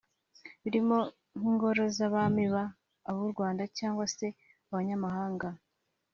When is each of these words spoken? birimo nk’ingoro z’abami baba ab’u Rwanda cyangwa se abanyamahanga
birimo 0.61 0.97
nk’ingoro 1.37 1.83
z’abami 1.95 2.45
baba 2.53 2.73
ab’u 3.09 3.25
Rwanda 3.33 3.63
cyangwa 3.77 4.05
se 4.15 4.27
abanyamahanga 4.69 5.47